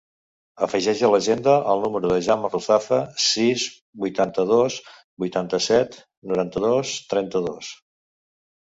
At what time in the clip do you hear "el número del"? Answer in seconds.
1.73-2.23